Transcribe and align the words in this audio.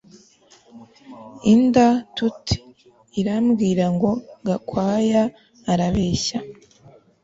Inda 1.53 1.87
tut 2.15 2.45
irambwira 3.19 3.85
ngo 3.95 4.09
Gakwaya 4.45 5.23
arabeshya 5.71 6.39